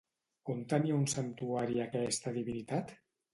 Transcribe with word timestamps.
On 0.53 0.61
tenia 0.71 0.95
un 0.99 1.03
santuari 1.13 1.77
aquesta 1.85 2.35
divinitat? 2.39 2.97